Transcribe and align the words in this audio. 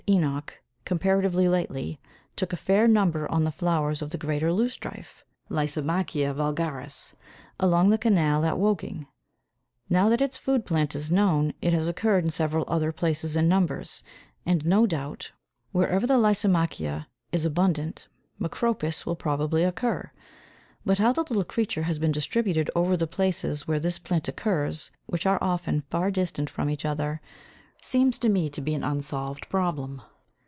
Enoch, 0.09 0.61
comparatively 0.83 1.47
lately, 1.47 1.99
took 2.35 2.51
a 2.51 2.57
fair 2.57 2.85
number 2.87 3.31
on 3.31 3.43
the 3.43 3.51
flowers 3.51 4.01
of 4.01 4.09
the 4.09 4.17
greater 4.17 4.51
loose 4.51 4.73
strife 4.73 5.23
(Lysimachia 5.47 6.33
vulgaris) 6.33 7.13
along 7.59 7.91
the 7.91 7.99
canal 7.99 8.43
at 8.43 8.57
Woking; 8.57 9.05
now 9.89 10.09
that 10.09 10.19
its 10.19 10.37
food 10.39 10.65
plant 10.65 10.95
is 10.95 11.11
known, 11.11 11.53
it 11.61 11.71
has 11.71 11.87
occurred 11.87 12.23
in 12.25 12.29
several 12.31 12.65
other 12.67 12.91
places 12.91 13.35
in 13.37 13.47
numbers, 13.47 14.01
and 14.43 14.65
no 14.65 14.85
doubt 14.87 15.31
wherever 15.71 16.07
the 16.07 16.17
Lysimachia 16.17 17.07
is 17.31 17.45
abundant 17.45 18.07
Macropis 18.39 19.05
will 19.05 19.15
probably 19.15 19.63
occur, 19.63 20.11
but 20.83 20.97
how 20.97 21.13
the 21.13 21.21
little 21.21 21.45
creature 21.45 21.83
has 21.83 21.99
been 21.99 22.11
distributed 22.11 22.71
over 22.75 22.97
the 22.97 23.07
places 23.07 23.65
where 23.67 23.79
this 23.79 23.99
plant 23.99 24.27
occurs, 24.27 24.89
which 25.05 25.27
are 25.27 25.41
often 25.43 25.81
far 25.91 26.09
distant 26.11 26.49
from 26.49 26.69
each 26.71 26.83
other, 26.85 27.21
seems 27.83 28.19
to 28.19 28.29
me 28.29 28.47
to 28.47 28.61
be 28.61 28.75
an 28.75 28.83
unsolved 28.83 29.49
problem. 29.49 29.99